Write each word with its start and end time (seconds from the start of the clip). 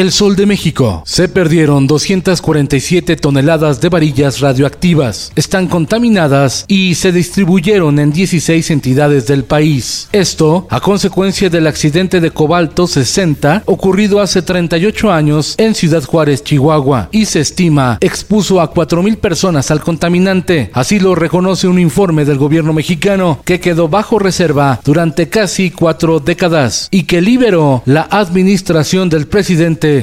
El 0.00 0.12
Sol 0.12 0.34
de 0.34 0.46
México. 0.46 1.02
Se 1.04 1.28
perdieron 1.28 1.86
247 1.86 3.16
toneladas 3.16 3.82
de 3.82 3.90
varillas 3.90 4.40
radioactivas. 4.40 5.30
Están 5.36 5.66
contaminadas 5.66 6.64
y 6.68 6.94
se 6.94 7.12
distribuyeron 7.12 7.98
en 7.98 8.10
16 8.10 8.70
entidades 8.70 9.26
del 9.26 9.44
país. 9.44 10.08
Esto 10.10 10.66
a 10.70 10.80
consecuencia 10.80 11.50
del 11.50 11.66
accidente 11.66 12.22
de 12.22 12.30
cobalto 12.30 12.86
60 12.86 13.64
ocurrido 13.66 14.20
hace 14.20 14.40
38 14.40 15.12
años 15.12 15.54
en 15.58 15.74
Ciudad 15.74 16.02
Juárez, 16.02 16.44
Chihuahua, 16.44 17.10
y 17.12 17.26
se 17.26 17.40
estima 17.40 17.98
expuso 18.00 18.62
a 18.62 18.72
4.000 18.72 19.18
personas 19.18 19.70
al 19.70 19.80
contaminante. 19.80 20.70
Así 20.72 20.98
lo 20.98 21.14
reconoce 21.14 21.68
un 21.68 21.78
informe 21.78 22.24
del 22.24 22.38
gobierno 22.38 22.72
mexicano 22.72 23.40
que 23.44 23.60
quedó 23.60 23.88
bajo 23.88 24.18
reserva 24.18 24.80
durante 24.82 25.28
casi 25.28 25.70
cuatro 25.70 26.20
décadas 26.20 26.88
y 26.90 27.02
que 27.02 27.20
liberó 27.20 27.82
la 27.84 28.08
administración 28.10 29.10
del 29.10 29.26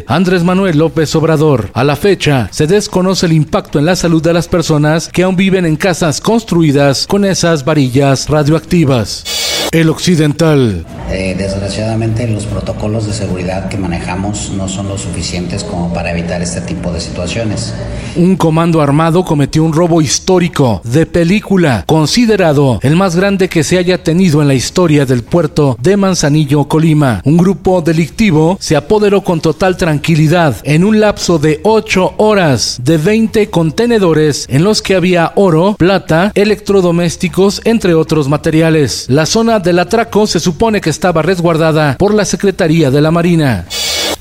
Andrés 0.07 0.43
Manuel 0.43 0.77
López 0.77 1.15
Obrador. 1.15 1.69
A 1.73 1.83
la 1.83 1.95
fecha, 1.95 2.49
se 2.51 2.67
desconoce 2.67 3.25
el 3.25 3.33
impacto 3.33 3.79
en 3.79 3.85
la 3.85 3.95
salud 3.95 4.21
de 4.21 4.33
las 4.33 4.47
personas 4.47 5.09
que 5.09 5.23
aún 5.23 5.35
viven 5.35 5.65
en 5.65 5.75
casas 5.75 6.21
construidas 6.21 7.07
con 7.07 7.25
esas 7.25 7.63
varillas 7.65 8.29
radioactivas. 8.29 9.23
El 9.71 9.89
Occidental. 9.89 10.85
Eh, 11.09 11.35
desgraciadamente 11.37 12.27
los 12.27 12.45
protocolos 12.45 13.07
de 13.07 13.13
seguridad 13.13 13.69
que 13.69 13.77
manejamos 13.77 14.51
no 14.51 14.67
son 14.67 14.89
lo 14.89 14.97
suficientes 14.97 15.63
como 15.63 15.93
para 15.93 16.11
evitar 16.11 16.41
este 16.41 16.59
tipo 16.59 16.91
de 16.91 16.99
situaciones. 16.99 17.73
Un 18.17 18.35
comando 18.35 18.81
armado 18.81 19.23
cometió 19.23 19.63
un 19.63 19.71
robo 19.71 20.01
histórico 20.01 20.81
de 20.83 21.05
película, 21.05 21.83
considerado 21.87 22.79
el 22.81 22.95
más 22.95 23.15
grande 23.15 23.47
que 23.47 23.63
se 23.63 23.77
haya 23.77 24.03
tenido 24.03 24.41
en 24.41 24.47
la 24.47 24.53
historia 24.53 25.05
del 25.05 25.23
puerto 25.23 25.77
de 25.79 25.95
Manzanillo, 25.95 26.65
Colima. 26.65 27.21
Un 27.23 27.37
grupo 27.37 27.81
delictivo 27.81 28.57
se 28.59 28.75
apoderó 28.75 29.21
con 29.21 29.39
total 29.39 29.77
tranquilidad 29.77 30.57
en 30.63 30.83
un 30.83 30.99
lapso 30.99 31.37
de 31.39 31.61
8 31.63 32.15
horas 32.17 32.79
de 32.83 32.97
20 32.97 33.49
contenedores 33.49 34.45
en 34.49 34.63
los 34.63 34.81
que 34.81 34.95
había 34.95 35.31
oro, 35.35 35.75
plata, 35.77 36.31
electrodomésticos, 36.35 37.61
entre 37.63 37.93
otros 37.93 38.27
materiales. 38.27 39.05
La 39.09 39.25
zona 39.25 39.59
del 39.59 39.79
atraco 39.79 40.27
se 40.27 40.39
supone 40.39 40.81
que 40.81 40.96
estaba 40.97 41.21
resguardada 41.21 41.95
por 41.99 42.11
la 42.11 42.25
Secretaría 42.25 42.89
de 42.89 43.01
la 43.01 43.11
Marina. 43.11 43.67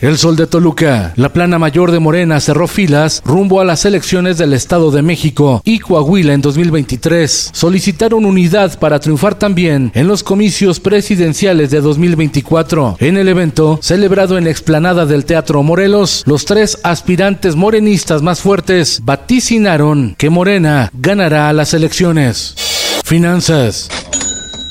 El 0.02 0.18
Sol 0.18 0.36
de 0.36 0.46
Toluca. 0.46 1.14
La 1.16 1.32
plana 1.32 1.58
mayor 1.58 1.90
de 1.90 2.00
Morena 2.00 2.38
cerró 2.38 2.68
filas 2.68 3.22
rumbo 3.24 3.62
a 3.62 3.64
las 3.64 3.86
elecciones 3.86 4.36
del 4.36 4.52
Estado 4.52 4.90
de 4.90 5.00
México 5.00 5.62
y 5.64 5.78
Coahuila 5.78 6.34
en 6.34 6.42
2023. 6.42 7.48
Solicitaron 7.54 8.26
unidad 8.26 8.78
para 8.78 9.00
triunfar 9.00 9.36
también 9.36 9.90
en 9.94 10.06
los 10.06 10.22
comicios 10.22 10.80
presidenciales 10.80 11.70
de 11.70 11.80
2024. 11.80 12.98
En 13.00 13.16
el 13.16 13.26
evento, 13.26 13.78
celebrado 13.80 14.36
en 14.36 14.44
la 14.44 14.50
explanada 14.50 15.06
del 15.06 15.24
Teatro 15.24 15.62
Morelos, 15.62 16.24
los 16.26 16.44
tres 16.44 16.78
aspirantes 16.82 17.56
morenistas 17.56 18.20
más 18.20 18.42
fuertes 18.42 19.00
vaticinaron 19.02 20.14
que 20.18 20.28
Morena 20.28 20.90
ganará 20.92 21.50
las 21.54 21.72
elecciones. 21.72 22.54
Finanzas. 23.02 23.88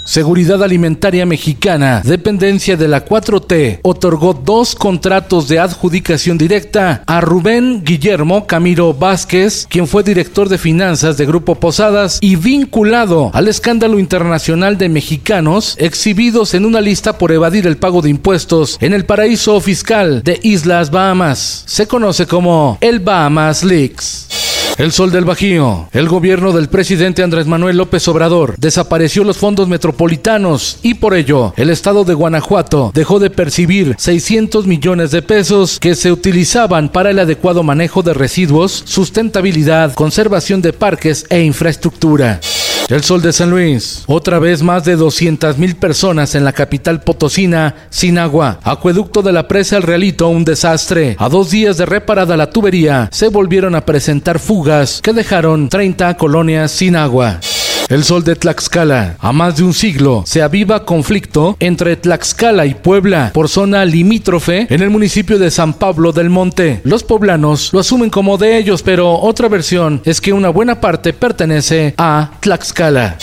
Seguridad 0.06 0.62
Alimentaria 0.64 1.26
Mexicana, 1.26 2.04
dependencia 2.06 2.78
de 2.78 2.88
la 2.88 3.04
4T, 3.04 3.80
otorgó 3.82 4.36
dos 4.36 4.76
contratos 4.76 5.48
de 5.48 5.58
adjudicación 5.58 6.38
directa 6.38 7.02
a 7.08 7.22
Rubén 7.22 7.84
Guillermo 7.84 8.46
Camilo 8.46 8.94
Vázquez, 8.94 9.66
quien 9.68 9.88
fue 9.88 10.04
director 10.04 10.48
de 10.48 10.60
finanzas 10.60 11.18
de 11.18 11.26
Grupo 11.26 11.56
Posadas 11.56 12.20
y 12.22 12.36
vinculado 12.36 13.32
al 13.34 13.48
escándalo 13.48 13.98
internacional 13.98 14.78
de 14.78 14.90
mexicanos 14.90 15.76
exhibidos 15.80 16.54
en 16.54 16.66
una 16.66 16.82
lista 16.82 17.18
por 17.18 17.32
evadir 17.32 17.66
el 17.66 17.78
pago 17.78 18.04
de 18.04 18.12
impuestos 18.12 18.78
en 18.82 18.94
el 18.94 19.06
paraíso 19.06 19.60
fiscal 19.60 20.22
de 20.22 20.40
Islas 20.44 20.92
Bahamas. 20.92 21.64
Se 21.66 21.88
conoce 21.88 22.28
como 22.28 22.78
el 22.80 23.00
Bahamas 23.00 23.64
Leaks. 23.64 24.45
El 24.78 24.92
Sol 24.92 25.10
del 25.10 25.24
Bajío. 25.24 25.88
El 25.94 26.10
gobierno 26.10 26.52
del 26.52 26.68
presidente 26.68 27.24
Andrés 27.24 27.48
Manuel 27.48 27.78
López 27.78 28.06
Obrador 28.10 28.56
desapareció 28.58 29.24
los 29.24 29.38
fondos 29.38 29.70
metropolitanos 29.70 30.80
y 30.82 30.96
por 30.96 31.14
ello 31.14 31.54
el 31.56 31.70
estado 31.70 32.04
de 32.04 32.14
Guanajuato 32.14 32.92
dejó 32.94 33.20
de 33.20 33.30
percibir 33.30 33.96
600 33.98 34.68
millones 34.68 35.12
de 35.12 35.22
pesos 35.22 35.80
que 35.80 35.96
se 35.96 36.12
utilizaban 36.12 36.90
para 36.90 37.12
el 37.12 37.20
adecuado 37.20 37.64
manejo 37.64 38.04
de 38.04 38.14
residuos, 38.14 38.84
sustentabilidad, 38.86 39.94
conservación 39.94 40.62
de 40.62 40.74
parques 40.74 41.26
e 41.30 41.42
infraestructura. 41.42 42.42
El 42.88 43.04
Sol 43.04 43.20
de 43.22 43.34
San 43.34 43.50
Luis. 43.50 44.04
Otra 44.06 44.38
vez 44.38 44.62
más 44.62 44.86
de 44.86 44.96
200 44.96 45.58
mil 45.58 45.76
personas 45.76 46.36
en 46.36 46.46
la 46.46 46.54
capital 46.54 47.02
potosina 47.02 47.76
sin 47.90 48.20
agua. 48.20 48.60
Acueducto 48.64 49.24
de 49.24 49.32
la 49.32 49.48
presa 49.48 49.78
El 49.78 49.84
Realito, 49.84 50.28
un 50.28 50.46
desastre. 50.46 51.16
A 51.18 51.28
dos 51.28 51.50
días 51.50 51.78
de 51.78 51.88
reparada 51.88 52.38
la 52.38 52.52
tubería, 52.52 53.10
se 53.12 53.30
volvieron 53.30 53.74
a 53.74 53.86
presentar 53.86 54.38
fugas 54.38 55.02
que 55.02 55.14
dejaron 55.14 55.68
30 55.68 56.16
colonias 56.18 56.70
sin 56.72 56.96
agua. 56.96 57.40
El 57.88 58.04
sol 58.04 58.24
de 58.24 58.36
Tlaxcala. 58.36 59.16
A 59.20 59.32
más 59.32 59.58
de 59.58 59.64
un 59.64 59.74
siglo 59.74 60.24
se 60.26 60.42
aviva 60.42 60.86
conflicto 60.86 61.56
entre 61.60 61.96
Tlaxcala 61.96 62.66
y 62.66 62.74
Puebla 62.74 63.32
por 63.34 63.48
zona 63.48 63.86
limítrofe 63.86 64.66
en 64.74 64.82
el 64.82 64.90
municipio 64.90 65.38
de 65.38 65.52
San 65.52 65.76
Pablo 65.76 66.12
del 66.12 66.32
Monte. 66.32 66.82
Los 66.84 67.04
poblanos 67.04 67.72
lo 67.74 67.80
asumen 67.80 68.10
como 68.10 68.38
de 68.38 68.58
ellos, 68.58 68.82
pero 68.82 69.14
otra 69.20 69.50
versión 69.50 70.02
es 70.04 70.20
que 70.20 70.34
una 70.34 70.50
buena 70.50 70.82
parte 70.82 71.14
pertenece 71.14 71.94
a 71.98 72.32
Tlaxcala. 72.40 73.18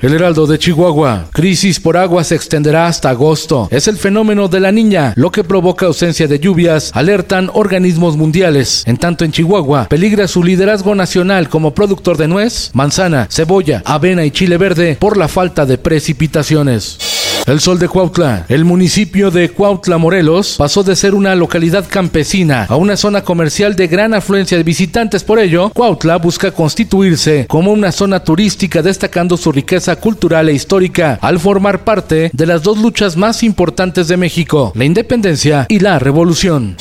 El 0.00 0.14
Heraldo 0.14 0.46
de 0.46 0.60
Chihuahua. 0.60 1.26
Crisis 1.32 1.80
por 1.80 1.96
agua 1.96 2.22
se 2.22 2.36
extenderá 2.36 2.86
hasta 2.86 3.10
agosto. 3.10 3.66
Es 3.72 3.88
el 3.88 3.96
fenómeno 3.96 4.46
de 4.46 4.60
la 4.60 4.70
niña, 4.70 5.12
lo 5.16 5.32
que 5.32 5.42
provoca 5.42 5.86
ausencia 5.86 6.28
de 6.28 6.38
lluvias, 6.38 6.92
alertan 6.94 7.50
organismos 7.52 8.16
mundiales. 8.16 8.84
En 8.86 8.96
tanto 8.96 9.24
en 9.24 9.32
Chihuahua, 9.32 9.88
peligra 9.88 10.28
su 10.28 10.44
liderazgo 10.44 10.94
nacional 10.94 11.48
como 11.48 11.74
productor 11.74 12.16
de 12.16 12.28
nuez, 12.28 12.70
manzana, 12.74 13.26
cebolla, 13.28 13.82
avena 13.84 14.24
y 14.24 14.30
chile 14.30 14.56
verde 14.56 14.96
por 15.00 15.16
la 15.16 15.26
falta 15.26 15.66
de 15.66 15.78
precipitaciones. 15.78 17.17
El 17.48 17.60
Sol 17.60 17.78
de 17.78 17.88
Cuautla. 17.88 18.44
El 18.50 18.66
municipio 18.66 19.30
de 19.30 19.48
Cuautla, 19.48 19.96
Morelos, 19.96 20.56
pasó 20.58 20.82
de 20.82 20.94
ser 20.94 21.14
una 21.14 21.34
localidad 21.34 21.86
campesina 21.88 22.66
a 22.68 22.76
una 22.76 22.94
zona 22.94 23.22
comercial 23.22 23.74
de 23.74 23.86
gran 23.86 24.12
afluencia 24.12 24.58
de 24.58 24.64
visitantes. 24.64 25.24
Por 25.24 25.38
ello, 25.38 25.70
Cuautla 25.70 26.18
busca 26.18 26.50
constituirse 26.50 27.46
como 27.48 27.72
una 27.72 27.90
zona 27.90 28.22
turística 28.22 28.82
destacando 28.82 29.38
su 29.38 29.50
riqueza 29.50 29.96
cultural 29.96 30.50
e 30.50 30.52
histórica 30.52 31.18
al 31.22 31.40
formar 31.40 31.84
parte 31.84 32.30
de 32.34 32.46
las 32.46 32.62
dos 32.62 32.76
luchas 32.76 33.16
más 33.16 33.42
importantes 33.42 34.08
de 34.08 34.18
México, 34.18 34.72
la 34.74 34.84
independencia 34.84 35.64
y 35.70 35.78
la 35.78 35.98
revolución. 35.98 36.76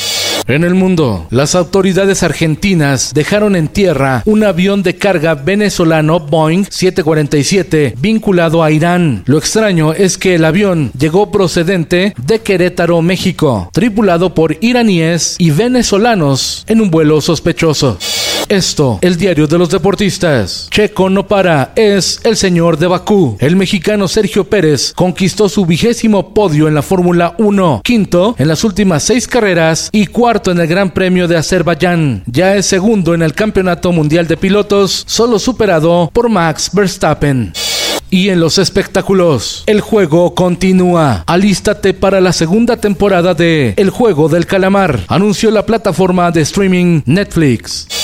En 0.48 0.64
el 0.64 0.76
mundo, 0.76 1.28
las 1.30 1.56
autoridades 1.56 2.24
argentinas 2.24 3.14
dejaron 3.14 3.58
en 3.58 3.68
tierra 3.68 4.24
un 4.26 4.46
avión 4.46 4.82
de 4.82 4.96
carga 4.96 5.36
venezolano 5.36 6.22
Boeing 6.22 6.64
747 6.70 7.96
vinculado 8.00 8.64
a 8.64 8.72
Irán. 8.72 9.24
Lo 9.26 9.38
extraño 9.38 9.92
es 9.92 10.18
que 10.18 10.36
el 10.36 10.46
avión 10.46 10.92
llegó 10.98 11.32
procedente 11.32 12.14
de 12.18 12.40
Querétaro, 12.40 13.02
México, 13.02 13.70
tripulado 13.74 14.34
por 14.34 14.56
iraníes 14.62 15.36
y 15.38 15.52
venezolanos 15.52 16.64
en 16.70 16.80
un 16.80 16.92
vuelo 16.92 17.20
sospechoso. 17.20 17.98
Esto, 18.50 19.00
el 19.02 19.18
diario 19.18 19.48
de 19.48 19.58
los 19.58 19.70
deportistas. 19.70 20.68
Checo 20.72 21.10
no 21.10 21.28
para, 21.28 21.74
es 21.76 22.22
el 22.24 22.38
señor 22.38 22.78
de 22.78 22.88
Bakú. 22.88 23.36
El 23.40 23.56
mexicano 23.56 24.08
Sergio 24.08 24.46
Pérez 24.46 24.94
conquistó 24.96 25.50
su 25.50 25.66
vigésimo 25.66 26.34
podio 26.34 26.68
en 26.68 26.74
la 26.74 26.82
Fórmula 26.82 27.36
1, 27.38 27.82
quinto 27.84 28.36
en 28.38 28.48
las 28.48 28.64
últimas 28.64 29.04
seis 29.04 29.28
carreras 29.28 29.90
y 29.92 30.08
cuarto 30.08 30.52
en 30.52 30.60
el 30.60 30.68
Gran 30.68 30.92
Premio 30.92 31.28
de 31.28 31.36
Azerbaiyán. 31.38 32.24
Ya 32.26 32.56
es 32.56 32.66
segundo 32.66 33.14
en 33.14 33.22
el 33.22 33.34
Campeonato 33.34 33.92
Mundial 33.92 34.28
de 34.28 34.38
Pilotos, 34.38 35.04
solo 35.08 35.40
superado 35.40 36.10
por 36.14 36.30
Max 36.30 36.70
Verstappen. 36.72 37.52
Y 38.10 38.30
en 38.30 38.40
los 38.40 38.58
espectáculos, 38.58 39.64
el 39.66 39.82
juego 39.82 40.34
continúa. 40.34 41.24
Alístate 41.28 41.94
para 41.94 42.22
la 42.22 42.32
segunda 42.32 42.78
temporada 42.78 43.34
de 43.34 43.74
El 43.76 43.90
Juego 43.90 44.30
del 44.30 44.46
Calamar, 44.46 45.02
anunció 45.10 45.52
la 45.52 45.66
plataforma 45.66 46.32
de 46.32 46.42
streaming 46.42 47.02
Netflix. 47.06 47.97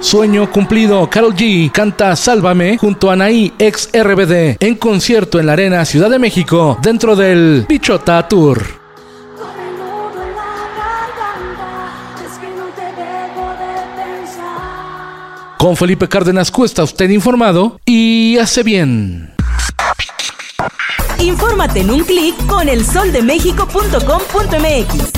Sueño 0.00 0.50
cumplido. 0.50 1.08
Carol 1.10 1.34
G 1.34 1.70
canta 1.72 2.16
Sálvame 2.16 2.78
junto 2.78 3.10
a 3.10 3.14
Anaí 3.14 3.52
ex 3.58 3.90
RBD 3.92 4.56
en 4.60 4.76
concierto 4.76 5.40
en 5.40 5.46
la 5.46 5.54
Arena 5.54 5.84
Ciudad 5.84 6.10
de 6.10 6.18
México 6.18 6.78
dentro 6.82 7.16
del 7.16 7.66
Bichota 7.68 8.28
Tour. 8.28 8.78
Con 15.58 15.76
Felipe 15.76 16.08
Cárdenas 16.08 16.50
Cuesta, 16.52 16.84
usted 16.84 17.10
informado 17.10 17.80
y 17.84 18.38
hace 18.38 18.62
bien. 18.62 19.34
Infórmate 21.18 21.80
en 21.80 21.90
un 21.90 22.04
clic 22.04 22.36
con 22.46 22.68
elsoldemexico.com.mx. 22.68 25.17